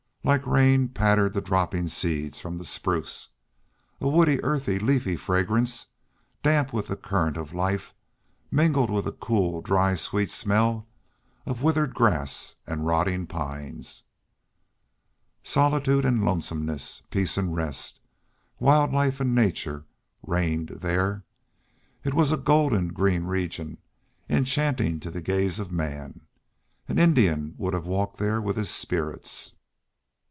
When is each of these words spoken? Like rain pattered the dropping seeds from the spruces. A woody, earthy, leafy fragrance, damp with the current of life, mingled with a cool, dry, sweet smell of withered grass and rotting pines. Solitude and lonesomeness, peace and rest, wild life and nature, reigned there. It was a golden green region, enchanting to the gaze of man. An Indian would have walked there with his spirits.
Like 0.23 0.45
rain 0.45 0.89
pattered 0.89 1.33
the 1.33 1.41
dropping 1.41 1.87
seeds 1.87 2.39
from 2.39 2.57
the 2.57 2.63
spruces. 2.63 3.29
A 3.99 4.07
woody, 4.07 4.39
earthy, 4.43 4.77
leafy 4.77 5.15
fragrance, 5.15 5.87
damp 6.43 6.71
with 6.71 6.89
the 6.89 6.95
current 6.95 7.37
of 7.37 7.55
life, 7.55 7.95
mingled 8.51 8.91
with 8.91 9.07
a 9.07 9.11
cool, 9.13 9.61
dry, 9.63 9.95
sweet 9.95 10.29
smell 10.29 10.87
of 11.47 11.63
withered 11.63 11.95
grass 11.95 12.55
and 12.67 12.85
rotting 12.85 13.25
pines. 13.25 14.03
Solitude 15.41 16.05
and 16.05 16.23
lonesomeness, 16.23 17.01
peace 17.09 17.35
and 17.35 17.55
rest, 17.55 17.99
wild 18.59 18.91
life 18.93 19.19
and 19.21 19.33
nature, 19.33 19.85
reigned 20.21 20.69
there. 20.69 21.23
It 22.03 22.13
was 22.13 22.31
a 22.31 22.37
golden 22.37 22.89
green 22.89 23.23
region, 23.23 23.79
enchanting 24.29 24.99
to 24.99 25.09
the 25.09 25.21
gaze 25.23 25.57
of 25.57 25.71
man. 25.71 26.27
An 26.87 26.99
Indian 26.99 27.55
would 27.57 27.73
have 27.73 27.87
walked 27.87 28.17
there 28.17 28.39
with 28.39 28.55
his 28.55 28.69
spirits. 28.69 29.53